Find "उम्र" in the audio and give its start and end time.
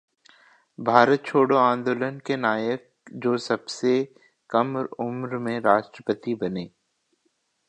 4.99-5.37